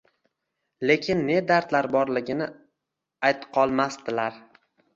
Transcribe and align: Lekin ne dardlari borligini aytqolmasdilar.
Lekin 0.91 1.21
ne 1.27 1.35
dardlari 1.51 1.93
borligini 1.97 2.49
aytqolmasdilar. 3.31 4.43